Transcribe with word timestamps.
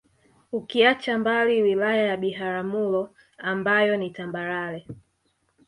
Ukiacha 0.51 1.17
mbali 1.17 1.61
Wilaya 1.61 2.03
ya 2.07 2.17
Biharamulo 2.17 3.13
ambayo 3.37 3.97
ni 3.97 4.09
tambarare 4.09 4.87